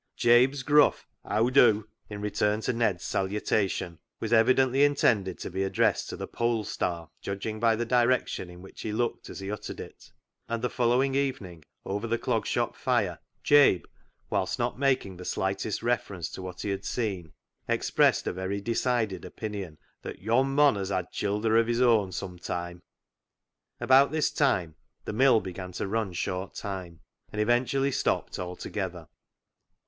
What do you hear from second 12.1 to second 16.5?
Clog Shop fire, Jabe, whilst not making the slightest reference to